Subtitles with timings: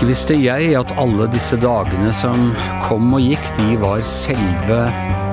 [0.00, 2.54] Ikke visste jeg at alle disse dagene som
[2.86, 4.78] kom og gikk, de var selve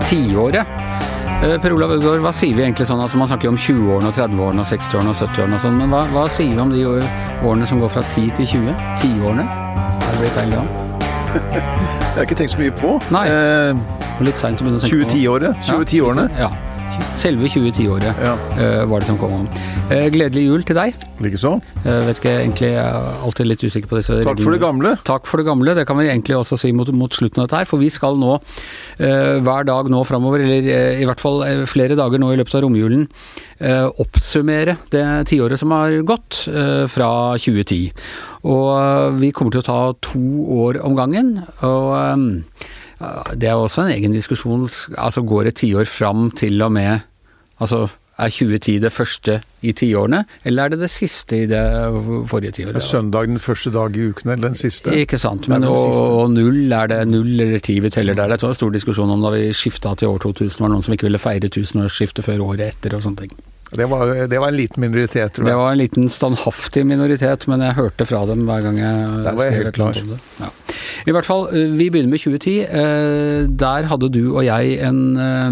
[0.09, 0.67] tiåret.
[1.39, 2.99] Eh, Per Olav Ødegaard, hva sier vi egentlig sånn?
[2.99, 5.95] Altså Man snakker jo om 20-årene og 30-årene og 60-årene og 70-årene og sånn, men
[5.95, 6.83] hva, hva sier vi om de
[7.47, 8.75] årene som går fra 10 til 20?
[8.99, 9.47] Tiårene?
[10.03, 10.65] Det blitt feil da?
[11.55, 12.97] Jeg har ikke tenkt så mye på.
[13.15, 13.23] Nei.
[13.31, 13.85] Eh,
[14.27, 15.63] Litt seint å begynne å tenke på 2010-året.
[15.63, 16.27] 2010-årene.
[16.43, 16.51] Ja.
[17.17, 18.33] Selve 2010-året Ja.
[18.57, 19.47] eh, var det som kom om.
[19.89, 20.93] Eh, gledelig jul til deg.
[21.21, 21.55] Likeså.
[21.85, 24.95] Eh, vet ikke, egentlig jeg er alltid litt usikker på disse Takk for det gamle.
[25.03, 25.73] Takk for det gamle.
[25.75, 27.65] Det kan vi egentlig også si mot, mot slutten av dette her.
[27.65, 28.39] For vi skal nå,
[28.99, 30.69] hver dag nå framover, eller
[31.01, 33.07] i hvert fall flere dager nå i løpet av romjulen,
[33.97, 36.43] oppsummere det tiåret som har gått
[36.93, 37.91] fra 2010.
[38.45, 40.21] Og vi kommer til å ta to
[40.67, 41.43] år om gangen.
[41.65, 42.43] Og
[43.37, 44.65] det er også en egen diskusjon.
[44.97, 46.99] Altså går et tiår fram til og med
[47.57, 51.61] Altså er 2010 det første i tiårene, eller er det det siste i det
[52.29, 52.77] forrige tiåret?
[52.77, 54.93] Er søndag den første dag i uken, eller den siste?
[54.93, 55.49] Ikke sant.
[55.49, 58.33] Men og, og null, er det null eller ti vi teller der?
[58.33, 60.85] Det var en stor diskusjon om da vi skifta til år 2000, var det noen
[60.85, 63.37] som ikke ville feire tusenårsskiftet før året etter og sånne ting.
[63.75, 65.51] Det var, det var en liten minoritet, tror jeg.
[65.51, 69.35] Det var en liten standhaftig minoritet, men jeg hørte fra dem hver gang jeg Der
[69.35, 70.19] var jeg helt det.
[70.39, 70.51] Ja.
[71.07, 72.53] I hvert fall, eh, vi begynner med 2010.
[72.63, 75.51] Eh, Der hadde du og jeg en eh,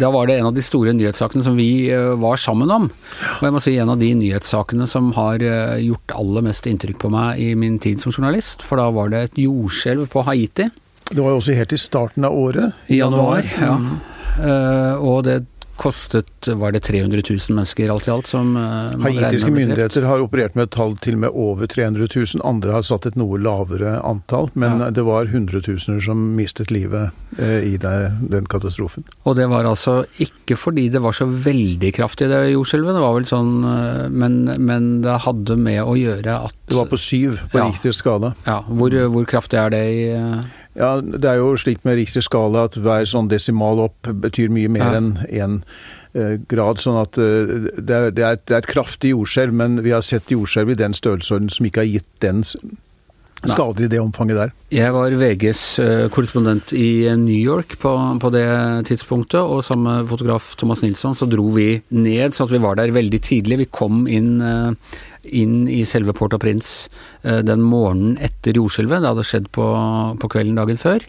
[0.00, 2.90] Da var det en av de store nyhetssakene som vi var sammen om.
[3.38, 5.42] Og jeg må si en av de nyhetssakene som har
[5.82, 8.62] gjort aller mest inntrykk på meg i min tid som journalist.
[8.62, 10.70] For da var det et jordskjelv på Haiti.
[11.10, 12.72] Det var jo også helt i starten av året.
[12.86, 13.74] I januar, ja.
[14.40, 15.40] Eh, og det
[15.80, 20.54] kostet var det 300 000 mennesker alt i alt som eh, Haitiske myndigheter har operert
[20.58, 22.42] med et tall til med over 300 000.
[22.46, 24.90] Andre har satt et noe lavere antall, men Ja.
[24.94, 27.94] det var hundretusener som mistet livet eh, i det,
[28.30, 29.04] den katastrofen.
[29.24, 33.16] Og det var altså ikke fordi det var så veldig kraftig det jordskjelvet, det var
[33.16, 37.40] vel sånn eh, men, men det hadde med å gjøre at Det var på syv
[37.52, 37.68] på Ja.
[37.72, 38.34] riktig skade.
[38.46, 40.40] Ja, hvor, hvor kraftig er det i eh,
[40.78, 44.68] Ja, det er jo slik med Richters skala at hver sånn desimal opp betyr mye
[44.70, 44.98] mer Ja.
[45.00, 45.56] enn én
[46.14, 46.78] eh, grad.
[46.78, 49.90] Sånn at eh, det er, det, er et, det er et kraftig jordskjelv, men vi
[49.90, 52.44] har sett jordskjelv i den størrelsesorden som ikke har gitt den
[53.48, 54.50] skader i det omfanget der.
[54.74, 58.46] Jeg var VGs eh, korrespondent i New York på, på det
[58.90, 62.76] tidspunktet, og sammen med fotograf Thomas Nilsson så dro vi ned, så at vi var
[62.76, 63.62] der veldig tidlig.
[63.62, 66.90] Vi kom inn, eh, inn i selve Port-au-Prince
[67.24, 69.00] eh, den morgenen etter jordskjelvet.
[69.00, 69.70] Det hadde skjedd på,
[70.20, 71.08] på kvelden dagen før.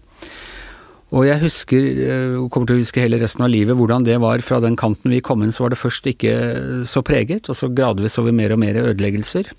[1.12, 4.16] Og jeg husker, eh, og kommer til å huske hele resten av livet, hvordan det
[4.24, 6.36] var fra den kanten vi kom inn, så var det først ikke
[6.88, 9.52] så preget, og så gradvis så vi mer og mer ødeleggelser.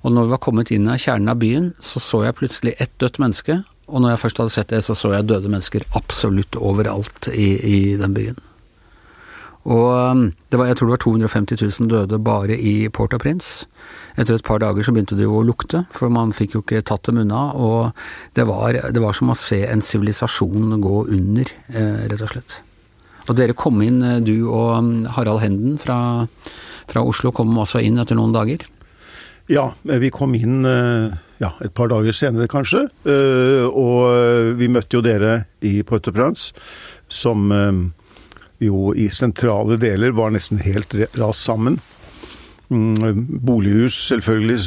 [0.00, 2.92] Og når vi var kommet inn av kjernen av byen, så så jeg plutselig ett
[3.02, 6.56] dødt menneske, og når jeg først hadde sett det, så så jeg døde mennesker absolutt
[6.56, 8.38] overalt i, i den byen.
[9.68, 13.66] Og um, det var, jeg tror det var 250 000 døde bare i Port-au-Prince.
[14.16, 16.80] Etter et par dager så begynte det jo å lukte, for man fikk jo ikke
[16.88, 17.50] tatt dem unna.
[17.60, 17.92] Og
[18.38, 22.60] det var, det var som å se en sivilisasjon gå under, eh, rett og slett.
[23.28, 26.26] Og dere kom inn, eh, du og um, Harald Henden fra,
[26.88, 28.64] fra Oslo kom også inn etter noen dager.
[29.50, 31.10] Ja, vi kom inn eh,
[31.42, 35.32] ja, et par dager senere kanskje, eh, og eh, vi møtte jo dere
[35.66, 36.52] i Port-au-Prince,
[37.10, 37.80] som eh,
[38.62, 41.80] jo i sentrale deler var nesten helt rast sammen.
[42.70, 44.60] Mm, Bolighus selvfølgelig,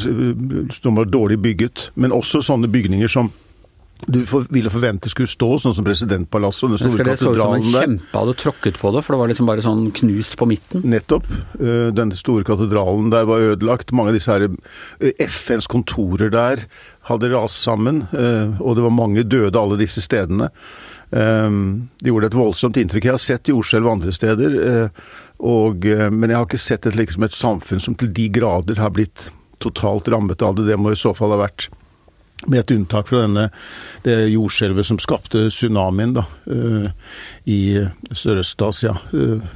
[0.75, 3.31] som var dårlig bygget, men også sånne bygninger som
[4.07, 7.13] du for, ville forvente skulle stå, sånn som presidentpalasset og den store katedralen der.
[7.13, 9.65] det så ut som en kjempe hadde tråkket på det, for det var liksom bare
[9.65, 10.85] sånn knust på midten.
[10.93, 11.27] Nettopp.
[11.59, 13.93] Den Denne store katedralen der var ødelagt.
[13.95, 16.65] Mange av disse her eh, FNs kontorer der
[17.09, 20.49] hadde rast sammen, eh, og det var mange døde alle disse stedene.
[21.11, 21.51] Eh,
[21.99, 23.05] Det gjorde et voldsomt inntrykk.
[23.05, 24.89] Jeg har sett jordskjelv andre steder, eh,
[25.39, 28.75] og, eh, men jeg har ikke sett et, liksom et samfunn som til de grader
[28.81, 30.65] har blitt totalt rammet av det.
[30.67, 31.69] Det må i så fall ha vært
[32.47, 33.47] med et unntak fra denne,
[34.05, 36.89] det jordskjelvet som skapte tsunamien da, eh,
[37.49, 37.75] i
[38.15, 39.53] Sørøst-Asia eh,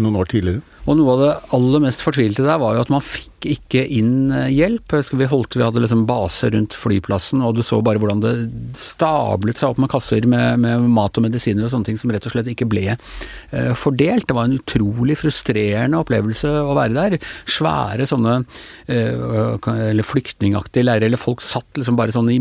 [0.00, 0.62] noen år tidligere.
[0.88, 4.32] Og noe av det aller mest fortvilte der var jo at man fikk ikke inn
[4.34, 4.96] eh, hjelp.
[5.14, 8.32] Vi holdt, vi hadde liksom base rundt flyplassen, og du så bare hvordan det
[8.78, 12.26] stablet seg opp med kasser med, med mat og medisiner og sånne ting som rett
[12.26, 14.26] og slett ikke ble eh, fordelt.
[14.26, 17.18] Det var en utrolig frustrerende opplevelse å være der.
[17.46, 18.40] Svære sånne
[18.88, 22.40] eller flyktningaktige leirer, eller folk satt liksom bare sånn i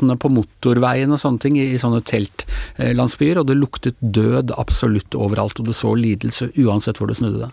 [0.00, 5.14] midtrabattene på motorveien og sånne ting, i, i sånne teltlandsbyer, og det luktet død absolutt
[5.14, 7.52] overalt, og du så lidelse uansett hvor du snudde deg.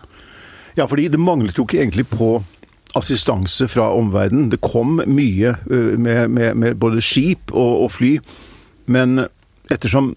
[0.76, 2.42] Ja, fordi det manglet jo ikke egentlig på
[2.96, 4.50] assistanse fra omverdenen.
[4.50, 8.18] Det kom mye eh, med, med, med både skip og, og fly,
[8.86, 9.26] men
[9.68, 10.14] ettersom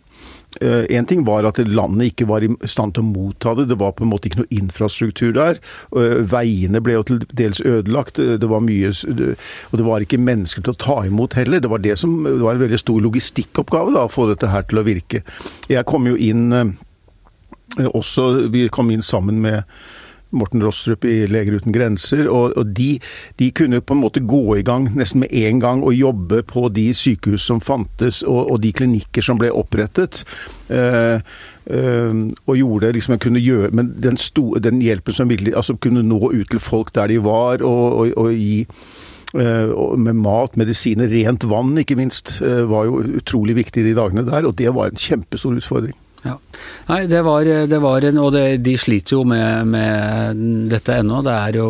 [0.60, 3.70] En ting var at landet ikke var i stand til å motta det.
[3.70, 5.62] Det var på en måte ikke noe infrastruktur der.
[6.28, 8.20] Veiene ble jo til dels ødelagt.
[8.20, 11.64] Det var mye Og det var ikke mennesker til å ta imot heller.
[11.64, 14.68] Det var, det som, det var en veldig stor logistikkoppgave da, å få dette her
[14.68, 15.24] til å virke.
[15.72, 16.52] Jeg kom jo inn
[17.72, 19.64] også Vi kom inn sammen med
[20.32, 22.28] Morten Rostrup i Leger uten grenser.
[22.32, 22.96] Og, og de,
[23.40, 26.68] de, kunne på en måte gå i gang nesten med en gang og jobbe på
[26.74, 30.24] de sykehus som fantes og, og de klinikker som ble opprettet.
[30.72, 31.20] Eh,
[31.72, 36.04] eh, og gjorde liksom kunne gjøre Men den, sto, den hjelpen som ville, altså kunne
[36.06, 38.64] nå ut til folk der de var, og, og, gi
[39.36, 44.48] eh, med mat, medisiner, rent vann ikke minst, var jo utrolig viktig de dagene der.
[44.48, 45.98] Og det var en kjempestor utfordring.
[46.22, 46.36] Ja.
[46.86, 51.24] Nei, det var, det var en Og det, de sliter jo med, med dette ennå.
[51.26, 51.68] Det er jo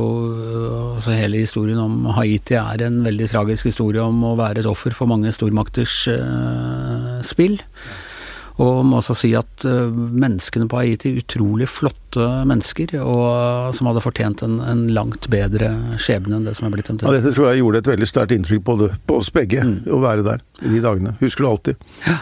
[0.97, 4.95] altså Hele historien om Haiti er en veldig tragisk historie om å være et offer
[4.95, 7.57] for mange stormakters uh, spill.
[8.61, 14.03] Og må også si at uh, menneskene på Haiti, utrolig flotte mennesker, og som hadde
[14.03, 15.71] fortjent en, en, langt bedre
[16.01, 17.07] skjebne enn det som er blitt dem til.
[17.07, 19.79] Ja, dette tror jeg gjorde et veldig sterkt inntrykk på, det, på oss begge, mm.
[19.95, 21.15] å være der i de dagene.
[21.23, 21.89] Husker du alltid.
[22.05, 22.19] Ja.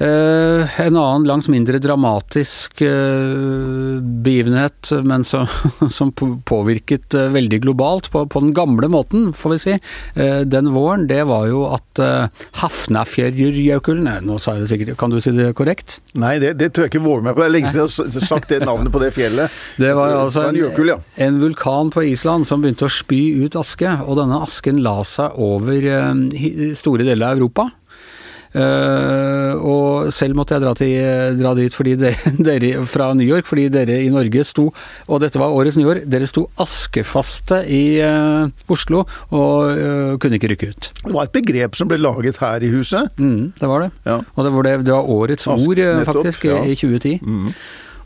[0.00, 5.44] Uh, en annen langt mindre dramatisk uh, begivenhet, men som,
[5.92, 6.12] som
[6.48, 9.74] påvirket uh, veldig globalt, på, på, den gamle måten, får vi si,
[10.48, 12.00] den våren, det var jo at
[12.60, 15.98] Hafnafjørjøkulen Nå sa jeg det sikkert, kan du si det korrekt?
[16.18, 17.42] Nei, det, det tror jeg ikke våger meg på.
[17.42, 19.60] Det er lenge siden jeg har sagt det navnet på det fjellet.
[19.80, 20.98] Det var altså en, jøkul, ja.
[21.26, 25.38] en, vulkan på Island som begynte å spy ut aske, og denne asken la seg
[25.42, 25.86] over
[26.78, 27.68] store deler av Europa.
[28.52, 32.10] Uh, og selv måtte jeg dra, til, dra dit fordi de,
[32.48, 34.66] dere, fra New York, fordi dere i Norge sto,
[35.08, 40.52] og dette var årets nyår, dere sto askefaste i uh, Oslo og uh, kunne ikke
[40.52, 40.90] rykke ut.
[41.00, 43.08] Det var et begrep som ble laget her i huset?
[43.16, 43.90] Mm, det var det.
[44.04, 44.20] Ja.
[44.34, 46.60] Og det var, det, det var årets Ask, ord, nettopp, faktisk, ja.
[46.68, 47.18] i 2010.
[47.24, 47.50] Mm.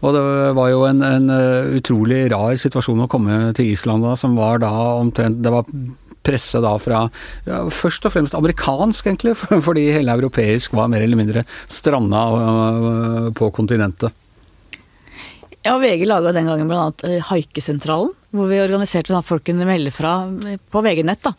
[0.07, 0.23] Og det
[0.55, 1.31] var jo en, en,
[1.75, 4.71] utrolig rar situasjon å komme til Island da, som var da
[5.01, 5.65] omtrent Det var
[6.27, 7.07] presse da fra
[7.47, 9.37] ja, først og fremst amerikansk, egentlig,
[9.69, 14.15] fordi hele europeisk var mer eller mindre stranda øh, på kontinentet.
[15.67, 16.91] Ja, VG laga den gangen bl.a.
[17.09, 20.21] Øh, Haikesentralen, hvor vi organiserte sånn folk kunne melde fra
[20.71, 21.25] på VG-nett.
[21.27, 21.33] da,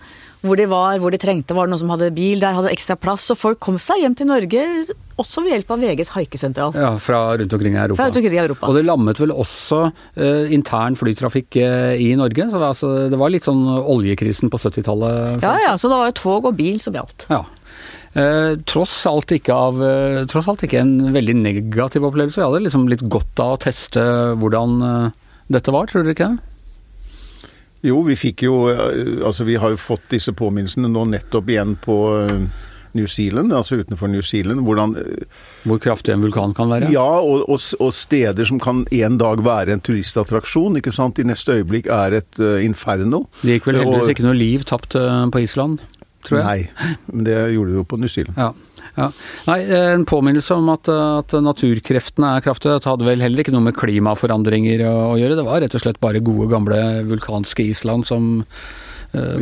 [0.45, 1.55] Hvor de var, hvor de trengte.
[1.57, 3.25] Var det noen som hadde bil der, hadde ekstra plass.
[3.33, 4.63] Og folk kom seg hjem til Norge
[5.17, 6.75] også ved hjelp av VGs haikesentral.
[6.77, 7.97] Ja, fra rundt omkring i Europa.
[7.97, 8.69] Fra rundt omkring i Europa.
[8.69, 12.49] Og det lammet vel også eh, intern flytrafikk uh, i Norge.
[12.51, 15.45] Så det, altså, det, var litt sånn oljekrisen på 70-tallet.
[15.45, 17.29] Ja ja, så det var jo tog og bil som gjaldt.
[17.33, 17.43] Ja.
[18.17, 22.39] Eh, tross, alt av, uh, tross alt ikke en veldig negativ opplevelse.
[22.39, 24.03] Vi hadde liksom litt godt av å teste
[24.41, 25.09] hvordan uh,
[25.53, 26.46] dette var, tror dere ikke det?
[27.87, 31.97] Jo, vi fikk jo Altså, vi har jo fått disse påminnelsene nå nettopp igjen på
[32.97, 34.61] New Zealand, altså utenfor New Zealand.
[34.65, 34.95] Hvordan,
[35.63, 36.91] Hvor kraftig en vulkan kan være?
[36.93, 40.79] Ja, og, og, og, steder som kan en dag være en turistattraksjon.
[40.81, 41.19] ikke sant?
[41.19, 43.25] I neste øyeblikk er et uh, inferno.
[43.41, 45.83] Det gikk vel heldigvis ikke noe liv tapt uh, på Island,
[46.27, 46.47] tror jeg?
[46.47, 48.39] Nei, men det gjorde det jo på New Zealand.
[48.39, 48.51] Ja.
[48.97, 49.11] Ja.
[49.45, 52.79] Nei, En påminnelse om at, at, naturkreftene er kraftige.
[52.79, 55.37] Det hadde vel heller ikke noe med klimaforandringer å, å gjøre.
[55.37, 58.31] Det var rett og slett bare gode, gamle vulkanske Island som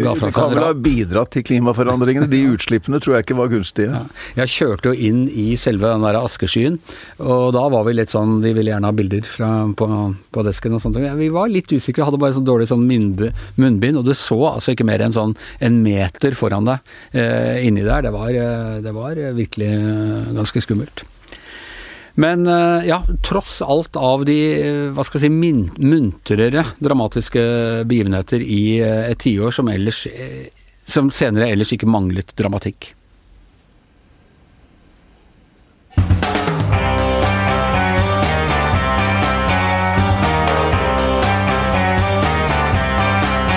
[0.02, 0.34] ga fra seg.
[0.34, 2.30] Det kan vel ha bidratt til klimaforandringene.
[2.32, 3.92] De utslippene tror jeg ikke var gunstige.
[3.92, 4.04] Ja.
[4.42, 6.80] Jeg kjørte jo inn i selve den der askeskyen,
[7.22, 9.88] og da var vi litt sånn Vi ville gjerne ha bilder fra, på,
[10.36, 11.00] på, desken og sånt.
[11.00, 14.88] Vi var litt usikre, hadde bare sånn dårlig sånn munnbind, og du så altså ikke
[14.88, 18.06] mer enn sånn en meter foran deg eh, inni der.
[18.08, 21.06] Det var, eh, det var virkelig eh, ganske skummelt.
[22.16, 25.54] Men eh, ja, tross alt av de eh, hva skal jeg si,
[25.84, 27.42] muntrere dramatiske
[27.90, 29.72] begivenheter i eh, et tiår som,
[30.88, 32.94] som senere ellers ikke manglet dramatikk.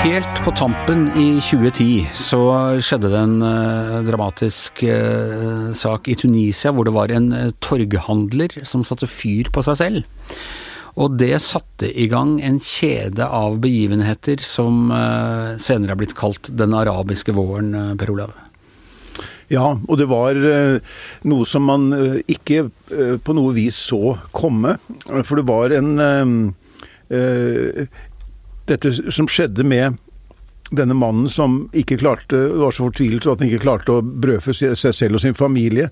[0.09, 2.39] Helt på tampen i 2010 så
[2.81, 8.55] skjedde det en uh, dramatisk uh, sak i Tunisia hvor det var en uh, torghandler
[8.65, 10.07] som satte fyr på seg selv.
[10.97, 14.89] Og det satte i gang en kjede av begivenheter som
[15.61, 18.33] senere er blitt kalt den arabiske våren, Per Olav.
[19.53, 20.41] Ja, og det var
[21.29, 21.93] noe som man
[22.25, 22.65] ikke
[23.23, 24.75] på noe vis så komme.
[25.21, 25.93] For det var en
[28.69, 29.99] dette som skjedde med
[30.75, 34.95] denne mannen som ikke klarte, var så fortvilet at han ikke klarte å brødfø seg
[34.95, 35.89] selv og sin familie,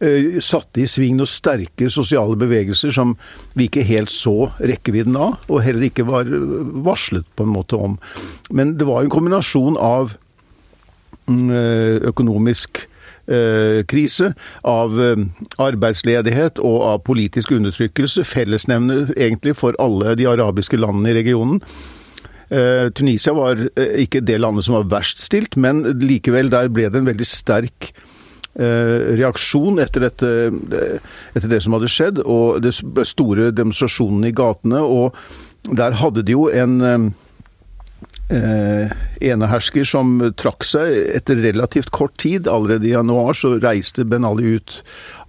[0.00, 3.16] eh, satte i sving noen sterke sosiale bevegelser som
[3.58, 6.30] vi ikke helt så rekkevidden av, og heller ikke var
[6.86, 7.98] varslet på en måte om.
[8.50, 10.14] Men det var en kombinasjon av
[11.26, 12.86] mm, eh, økonomisk
[13.86, 14.32] krise,
[14.66, 14.96] av
[15.62, 18.24] arbeidsledighet og av politisk undertrykkelse.
[18.26, 21.62] Fellesnevner egentlig for alle de arabiske landene i regionen.
[22.92, 27.08] Tunisia var ikke det landet som var verst stilt, men likevel der ble det en
[27.08, 27.92] veldig sterk
[28.52, 30.32] reaksjon etter, dette,
[31.32, 32.74] etter det som hadde skjedd, og det
[33.08, 34.82] store demonstrasjonene i gatene.
[34.84, 35.16] og
[35.70, 36.80] der hadde de jo en
[38.32, 38.90] eh,
[39.22, 42.48] enehersker som trakk seg etter relativt kort tid.
[42.50, 44.80] Allerede i januar så reiste Ben Ali ut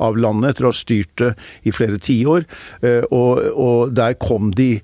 [0.01, 1.33] av landet etter å ha styrt det
[1.69, 2.47] i flere tiår.
[2.81, 4.77] Eh, og, og der kom de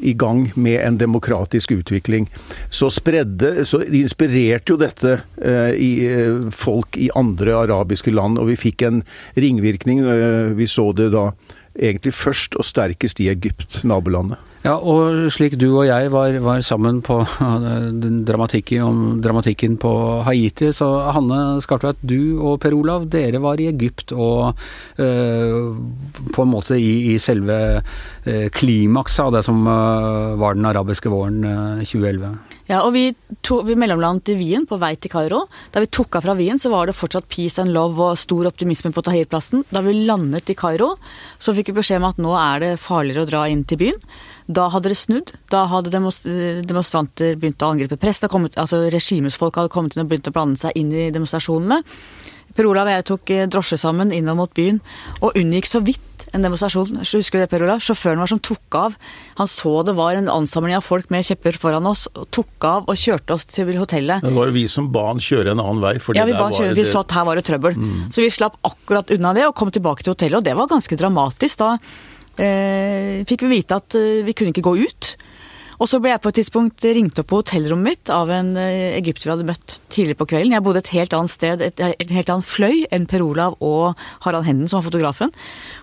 [0.00, 2.28] i gang med en demokratisk utvikling.
[2.70, 8.50] Så spredde, så inspirerte jo dette eh, i eh, folk i andre arabiske land, og
[8.52, 9.02] vi fikk en
[9.38, 10.04] ringvirkning.
[10.04, 11.30] Eh, vi så det da
[11.78, 14.38] egentlig først og sterkest i Egypt, nabolandet.
[14.66, 17.20] Ja, og slik du og jeg var, var sammen på
[18.28, 19.92] dramatikken, dramatikken, på
[20.26, 24.56] Haiti, så Hanne Skartveit, du og Per Olav, dere var i Egypt og
[24.98, 25.70] øh,
[26.34, 27.60] på en måte i, i selve
[28.26, 31.44] øh, klimakset av det som øh, var den arabiske våren
[31.86, 32.34] 2011.
[32.66, 35.44] Ja, og vi, vi mellomlandet i Wien på vei til Kairo.
[35.70, 38.48] Da vi tok av fra Wien, så var det fortsatt peace and love og stor
[38.50, 39.62] optimisme på Tahir-plassen.
[39.70, 40.96] Da vi landet i Kairo,
[41.38, 44.02] så fikk vi beskjed om at nå er det farligere å dra inn til byen.
[44.50, 45.30] Da hadde det snudd.
[45.50, 48.22] Da hadde demonstranter begynt å angripe press.
[48.26, 51.84] altså Regimets folk hadde kommet inn og begynt å blande seg inn i demonstrasjonene.
[52.56, 54.80] Per Olav og jeg tok eh, drosje sammen innover mot byen,
[55.20, 56.02] og unngikk så vidt
[56.34, 56.98] en demonstrasjon.
[57.02, 57.82] Husker du det, Per Olav?
[57.84, 58.96] Sjåføren var som tok av.
[59.38, 62.90] Han så det var en ansamling av folk med kjepper foran oss, og tok av
[62.90, 64.24] og kjørte oss til hotellet.
[64.24, 65.94] Det var jo vi som ba han kjøre en annen vei.
[66.18, 67.78] ja, vi ba han kjøre, vi så at her var det trøbbel.
[67.78, 68.02] Mm.
[68.10, 70.98] Så vi slapp akkurat unna det og kom tilbake til hotellet, og det var ganske
[70.98, 71.62] dramatisk.
[71.62, 71.76] Da
[72.42, 75.16] eh, fikk vi vite at eh, vi kunne ikke gå ut.
[75.76, 78.96] Og så ble jeg på et tidspunkt ringt opp på hotellrommet mitt av en eh,
[78.96, 80.54] egypter vi hadde møtt tidligere på kvelden.
[80.56, 83.94] Jeg bodde et helt annet sted, et, et helt annet fløy enn Per Olav og
[84.24, 85.34] Harald Henden, som var fotografen.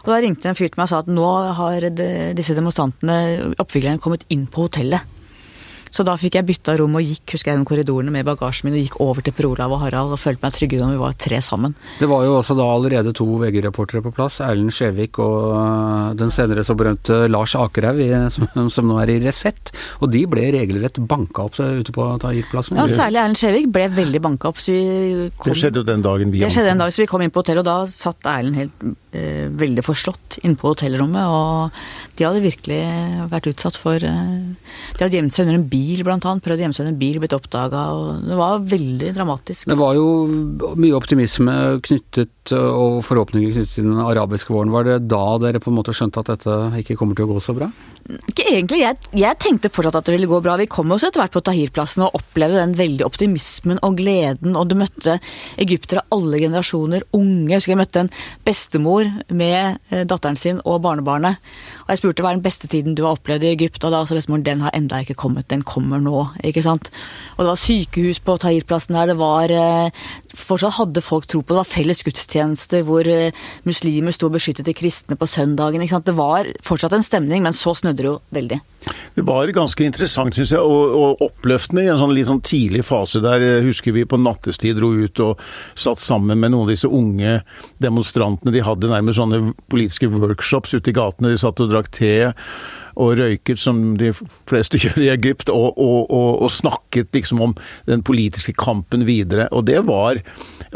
[0.03, 4.01] Og da ringte en fyr til meg og sa at nå har disse demonstrantene, oppviglerne,
[4.01, 5.12] kommet inn på hotellet.
[5.93, 8.79] Så da fikk jeg bytta rom og gikk husker jeg, gjennom korridorene med bagasjen min
[8.79, 11.17] og gikk over til Per Olav og Harald og følte meg tryggere når vi var
[11.21, 11.75] tre sammen.
[12.00, 16.33] Det var jo også da allerede to VG-reportere på plass, Erlend Skjevik og øh, den
[16.33, 18.01] senere så berømte Lars Akerhaug,
[18.33, 19.73] som, som, nå er i Resett.
[20.01, 22.81] Og de ble regelrett banka opp ute på Tahir-plassen.
[22.81, 24.63] Ja, særlig Erlend Skjevik ble veldig banka opp.
[24.63, 27.33] Kom, det skjedde jo den dagen vi Det skjedde den dagen, så vi kom inn
[27.33, 31.29] på hotellet, og da satt Erlend helt eh, veldig forslått inne på hotellrommet.
[31.29, 32.79] Og de hadde virkelig
[33.32, 36.43] vært utsatt for eh, De hadde gjemt seg under en bil blant annet.
[36.46, 37.86] Prøvd å gjemme seg under en bil, blitt oppdaga.
[38.22, 39.70] Det var veldig dramatisk.
[39.72, 40.08] Det var jo
[40.77, 44.74] mye optimisme knyttet, og forhåpninger knyttet til den arabiske våren.
[44.74, 47.41] Var det da dere på en måte skjønte at dette ikke kommer til å gå
[47.41, 47.72] så bra?
[48.29, 48.82] Ikke egentlig.
[48.84, 50.58] Jeg, jeg tenkte fortsatt at det ville gå bra.
[50.60, 54.58] Vi kom også etter hvert på Tahir-plassen og opplevde den veldige optimismen og gleden.
[54.60, 55.17] Og du møtte
[55.62, 57.53] egyptere av alle generasjoner, unge.
[57.53, 58.12] Jeg husker jeg møtte en
[58.46, 61.39] bestemor med eh, datteren sin og barnebarnet.
[61.84, 64.04] Og jeg spurte hva er den beste tiden du har opplevd i Egypt, og da
[64.08, 66.28] sa bestemoren den har enda ikke kommet, den kommer nå.
[66.44, 66.90] ikke sant.
[67.36, 71.54] Og det var sykehus på Tahir-plassen her, det var eh, Fortsatt hadde folk tro på
[71.54, 73.36] det, var felles gudstjenester hvor eh,
[73.68, 75.82] muslimer sto beskyttet til kristne på søndagen.
[75.82, 76.08] ikke sant.
[76.10, 78.60] Det var fortsatt en stemning, men så snudde det jo veldig.
[79.16, 82.84] Det var ganske interessant, syns jeg, og, og, oppløftende i en sånn litt sånn tidlig
[82.88, 83.46] fase der.
[83.46, 85.42] Eh, husker vi på nattestid dro ut og
[85.78, 87.40] satt sammen med noen av disse unge
[87.84, 88.54] demonstrantene.
[88.56, 91.34] De hadde nærmest sånne politiske workshops ute i gatene.
[91.34, 92.16] De satt og drakk te
[92.95, 94.12] og røyket, som de
[94.50, 97.55] fleste gjør i Egypt, og, og, og, og, snakket liksom om
[97.89, 99.47] den politiske kampen videre.
[99.51, 100.19] Og det var,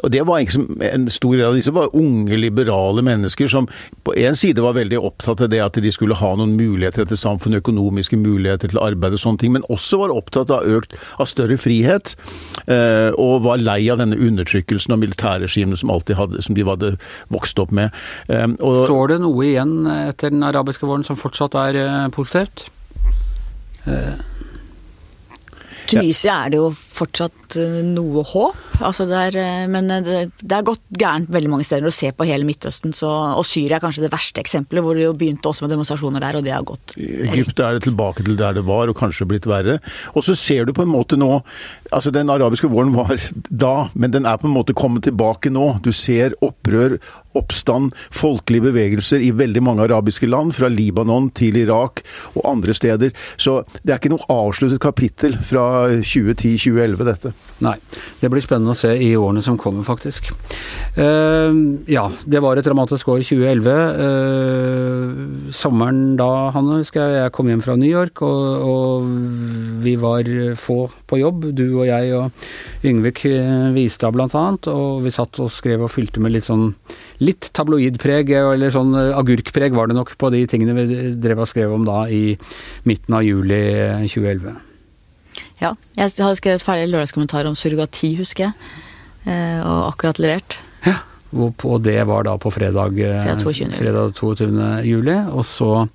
[0.09, 3.67] det var liksom en stor del av disse var unge, liberale mennesker som
[4.07, 7.19] på en side var veldig opptatt av det at de skulle ha noen muligheter til
[7.19, 11.29] samfunnet, økonomiske muligheter til arbeid og sånne ting, men også var opptatt av økt, av
[11.29, 12.15] større frihet.
[12.67, 16.93] Eh, og var lei av denne undertrykkelsen og militærregimet som, som de hadde
[17.33, 17.93] vokst opp med.
[18.31, 22.67] Eh, og, Står det noe igjen etter den arabiske våren som fortsatt er eh, positivt.
[23.85, 23.93] Uh,
[25.87, 28.63] Tunisia er det jo fortsatt eh, noe håp.
[28.85, 31.89] Altså det er, eh, men det, det er gått gærent veldig mange steder.
[31.89, 35.07] Å se på hele Midtøsten, så, og Syria er kanskje det verste eksempelet, hvor det
[35.07, 38.25] jo begynte også med demonstrasjoner der, og det har gått I Egypt er det tilbake
[38.25, 39.79] til der det var, og kanskje blitt verre.
[40.15, 41.37] Og så ser du på en måte nå
[41.87, 43.15] Altså, den arabiske våren var
[43.63, 45.77] da, men den er på en måte kommet tilbake nå.
[45.85, 46.97] Du ser opprør,
[47.37, 53.13] oppstand, folkelige bevegelser i veldig mange arabiske land, fra Libanon til Irak og andre steder.
[53.37, 55.65] Så det er ikke noe avsluttet kapittel fra
[56.01, 57.33] 2010-2011, dette.
[57.65, 57.75] Nei.
[58.21, 60.29] Det blir spennende å se i årene som kommer, faktisk.
[60.97, 63.67] Uh, ja, det var et dramatisk år 2011.
[63.67, 69.81] Uh, eh, sommeren da, Hanne, husker jeg, jeg kom hjem fra New York, og, og
[69.83, 73.23] vi var få på jobb, du og jeg og Yngvik
[73.75, 76.69] Vistad blant annet, og vi satt og skrev og fylte med litt sånn
[77.23, 81.73] litt tabloidpreg, eller sånn agurkpreg var det nok på de tingene vi drev og skrev
[81.73, 82.37] om da i
[82.89, 83.61] midten av juli
[84.05, 84.66] 2011.
[85.61, 88.53] Ja, jeg har skrevet ferdig lørdagskommentar om surrogati, husker jeg,
[89.65, 90.59] og akkurat levert.
[90.85, 90.99] Ja.
[91.35, 93.71] Og det var da på fredag, fredag 22.
[93.75, 94.51] fredag 22.
[94.87, 95.15] juli.
[95.33, 95.87] Og så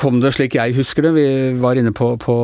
[0.00, 1.12] kom det slik jeg husker det.
[1.18, 1.26] Vi
[1.60, 2.36] var inne på, på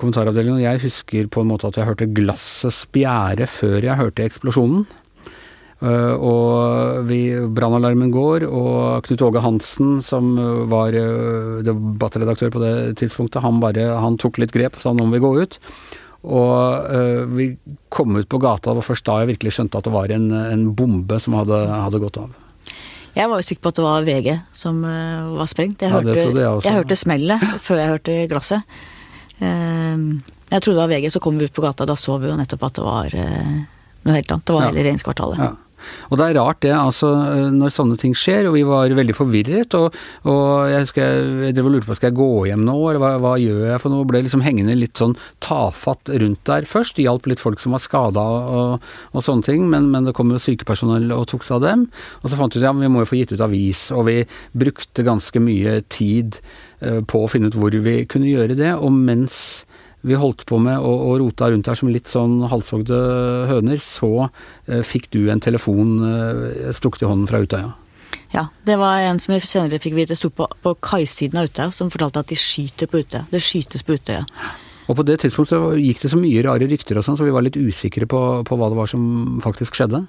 [0.00, 4.26] kommentaravdelingen, og jeg husker på en måte at jeg hørte glasset spjære før jeg hørte
[4.26, 4.84] eksplosjonen.
[5.84, 7.18] Uh, og vi,
[7.52, 10.30] brannalarmen går, og Knut Åge Hansen, som
[10.70, 15.04] var uh, debattredaktør på det tidspunktet, han bare han tok litt grep og sa nå
[15.04, 15.58] må vi gå ut.
[16.24, 17.50] Og uh, vi
[17.92, 20.30] kom ut på gata, det var først da jeg virkelig skjønte at det var en,
[20.32, 22.32] en bombe som hadde, hadde, gått av.
[23.14, 25.84] Jeg var jo sikker på at det var VG som uh, var sprengt.
[25.84, 28.80] Jeg, ja, hørte, jeg, jeg, hørte smellet før jeg hørte glasset.
[29.42, 30.16] Uh,
[30.48, 32.40] jeg trodde det var VG, så kom vi ut på gata, da så vi jo
[32.40, 34.48] nettopp at det var noe helt annet.
[34.48, 34.70] Det var ja.
[34.70, 35.44] hele regjeringskvartalet.
[35.44, 35.52] Ja.
[36.10, 37.10] Og det er rart det, altså,
[37.54, 39.96] når sånne ting skjer, og vi var veldig forvirret, og,
[40.30, 41.14] og jeg husker
[41.44, 43.82] jeg drev og lurte på skal jeg gå hjem nå, eller hva, hva, gjør jeg
[43.82, 47.62] for noe, ble liksom hengende litt sånn tafatt rundt der først, det hjalp litt folk
[47.62, 51.46] som var skada og, og, sånne ting, men, men det kom jo sykepersonell og tok
[51.46, 51.86] seg av dem,
[52.22, 54.18] og så fant vi ut ja, vi må jo få gitt ut avis, og vi
[54.56, 56.40] brukte ganske mye tid
[56.84, 59.64] uh, på å finne ut hvor vi kunne gjøre det, og mens
[60.04, 62.98] vi holdt på med og, og rota rundt her som litt sånn halshogde
[63.50, 64.28] høner, så
[64.68, 67.72] eh, fikk du en telefon eh, stukket i hånden fra Utøya.
[68.34, 71.70] Ja, det var en som vi senere fikk vite sto på, på kaisiden av Utøya,
[71.74, 73.24] som fortalte at de skyter på Utøya.
[73.30, 74.26] Det skytes på Utøya.
[74.84, 77.46] Og på det tidspunktet gikk det så mye rare rykter og sånn, så vi var
[77.46, 80.04] litt usikre på, på hva det var som faktisk skjedde.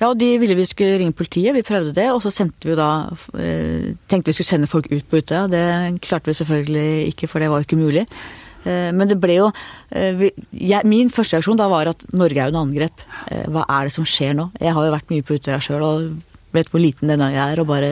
[0.00, 2.78] Ja, og de ville vi skulle ringe politiet, vi prøvde det, og så sendte vi
[2.78, 2.90] da
[3.36, 5.44] eh, Tenkte vi skulle sende folk ut på Utøya.
[5.52, 5.66] Det
[6.06, 8.06] klarte vi selvfølgelig ikke, for det var ikke mulig.
[8.66, 9.50] Eh, men det ble jo
[9.94, 13.06] eh, jeg, Min første reaksjon da var at Norge er jo under angrep.
[13.30, 14.50] Eh, hva er det som skjer nå?
[14.60, 16.06] Jeg har jo vært mye på Utøya sjøl og
[16.56, 17.90] vet hvor liten den øya er, og bare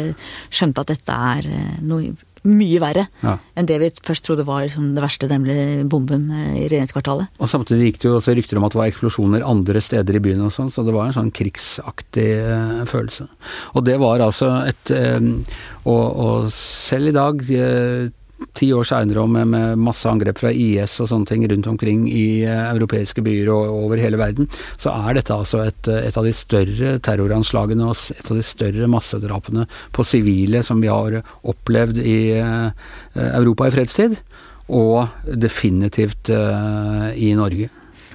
[0.49, 1.51] skjønte at dette er
[1.85, 2.15] noe
[2.45, 3.35] mye verre ja.
[3.57, 7.41] enn det vi først trodde var liksom det verste, nemlig bomben i regjeringskvartalet.
[7.41, 10.23] Og Samtidig gikk det jo også rykter om at det var eksplosjoner andre steder i
[10.27, 13.29] byen og sånn, så det var en sånn krigsaktig uh, følelse.
[13.73, 15.31] Og det var altså et um,
[15.89, 18.13] og, og, selv i dag uh,
[18.57, 22.45] ti år seinere med, med, masse angrep fra IS og sånne ting rundt omkring i
[22.47, 24.49] uh, europeiske byer og over hele verden,
[24.81, 28.91] så er dette altså et, et av de større terroranslagene og et av de større
[28.91, 32.69] massedrapene på sivile som vi har opplevd i uh,
[33.31, 34.19] Europa i fredstid,
[34.75, 37.71] og definitivt uh, i Norge.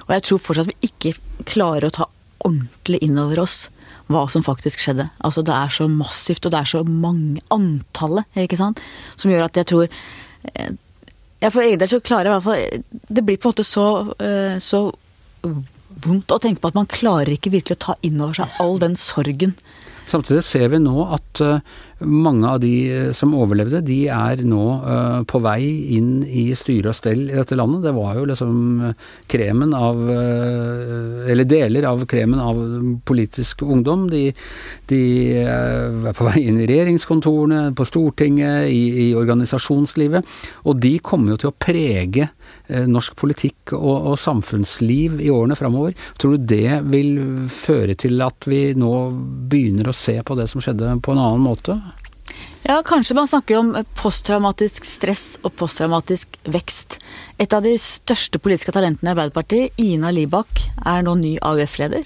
[0.06, 1.14] Og jeg tror fortsatt vi ikke
[1.46, 2.08] klarer å ta
[2.46, 3.68] ordentlig inn over oss
[4.10, 5.08] hva som faktisk skjedde.
[5.24, 8.80] Altså det er så massivt, og det er så mange antallet, ikke sant,
[9.16, 10.72] som gjør at jeg tror eh,
[11.40, 13.64] jeg For egen del så klarer jeg i hvert fall Det blir på en måte
[13.64, 13.84] så,
[14.20, 14.82] eh, så
[16.04, 18.76] vondt å tenke på at man klarer ikke virkelig å ta inn over seg all
[18.82, 19.54] den sorgen.
[20.10, 21.60] Samtidig ser vi nå at uh,
[22.00, 25.60] mange av de eh, som overlevde, de er nå uh, på vei
[25.96, 27.84] inn i styre og stell i dette landet.
[27.84, 28.54] Det var jo liksom
[29.30, 32.58] kremen av Eller deler av kremen av
[33.06, 34.08] politisk ungdom.
[34.10, 34.30] De,
[34.90, 35.02] de
[35.44, 40.38] er på vei inn i regjeringskontorene, på Stortinget, i, i organisasjonslivet.
[40.66, 42.30] Og de kommer jo til å prege
[42.90, 45.96] norsk politikk og, og, samfunnsliv i årene framover.
[46.20, 47.16] Tror du det vil
[47.52, 48.92] føre til at vi nå
[49.50, 51.78] begynner å se på det som skjedde på en annen måte?
[52.62, 56.98] Ja, kanskje man snakker om posttraumatisk stress og posttraumatisk vekst.
[57.40, 62.04] Et av de største politiske talentene i Arbeiderpartiet, Ina Libak, er nå ny AUF-leder.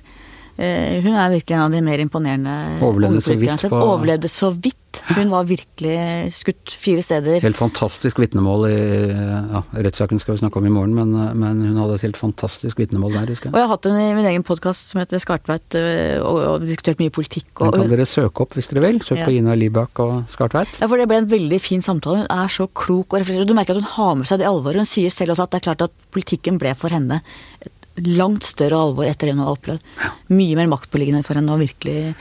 [0.54, 3.68] Eh, hun er virkelig en av de mer imponerende Overlevde så vidt.
[3.72, 3.84] På...
[3.94, 4.78] Overlevde så vidt.
[5.02, 7.40] Hun var virkelig skutt fire steder.
[7.42, 8.76] Helt fantastisk vitnemål i
[9.10, 12.78] ja, rettssaken skal vi snakke om i morgen, men, men, hun hadde et helt fantastisk
[12.78, 13.54] vitnemål der, husker jeg.
[13.56, 16.68] Og jeg har hatt henne i min egen podkast som heter Skartveit, øh, og, og
[16.68, 17.50] diskutert mye politikk.
[17.58, 19.02] Og, Den kan dere søke opp hvis dere vil.
[19.02, 19.26] Søk ja.
[19.26, 20.78] på Ina Libak og Skartveit.
[20.78, 22.22] Ja, for det ble en veldig fin samtale.
[22.22, 23.50] Hun er så klok og reflektert.
[23.50, 24.84] Du merker at hun har med seg det alvoret.
[24.84, 27.24] Hun sier selv også at det er klart at politikken ble for henne
[27.64, 29.92] et langt større alvor etter det hun har opplevd.
[30.34, 32.14] Mye mer maktpåliggende for henne å virkelig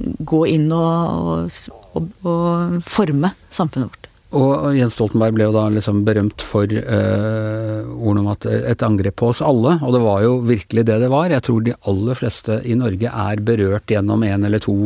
[0.00, 1.50] gå inn og,
[1.94, 4.10] og, og forme samfunnet vårt.
[4.30, 9.16] Og Jens Stoltenberg ble jo da liksom berømt for eh, ordene om at et angrep
[9.18, 11.34] på oss alle, og det var jo virkelig det det var.
[11.34, 14.76] Jeg tror de aller fleste i Norge er berørt gjennom en eller to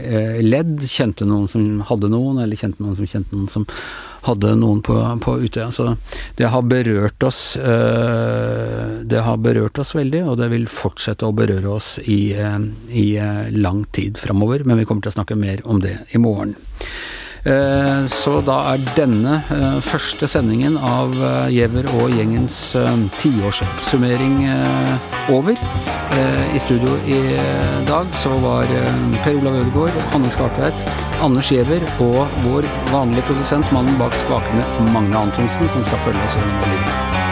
[0.00, 0.80] eh, ledd.
[0.88, 3.68] Kjente noen som hadde noen, eller kjente noen som kjente noen som
[4.26, 5.70] hadde noen på, på Utøya.
[5.74, 5.88] Så
[6.38, 11.34] det har berørt oss uh, Det har berørt oss veldig, og det vil fortsette å
[11.36, 13.06] berøre oss i, i
[13.56, 14.66] lang tid framover.
[14.66, 16.56] Men vi kommer til å snakke mer om det i morgen.
[17.46, 22.58] Eh, Så da er denne eh, første sendingen av eh, Giæver og gjengens
[23.20, 24.40] tiårsoppsummering
[25.30, 25.58] over.
[26.54, 27.18] I studio i
[27.86, 28.70] dag så var
[29.24, 30.86] Per Olav Ødegaard, Hanne Skartveit,
[31.20, 36.38] Anders Giæver og vår vanlige produsent, mannen bak spakene, Magne Antonsen, som skal følge oss
[36.40, 37.25] gjennom livet.